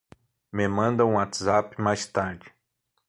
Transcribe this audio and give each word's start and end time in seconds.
Me 0.55 0.67
manda 0.67 1.03
um 1.05 1.11
WhatsApp 1.13 1.79
mais 1.79 2.07
tarde 2.07 2.51